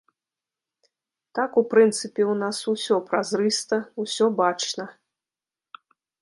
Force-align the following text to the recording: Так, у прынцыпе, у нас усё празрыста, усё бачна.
Так, 1.39 1.51
у 1.61 1.63
прынцыпе, 1.73 2.21
у 2.31 2.33
нас 2.43 2.57
усё 2.73 2.95
празрыста, 3.11 3.77
усё 4.05 4.25
бачна. 4.41 4.85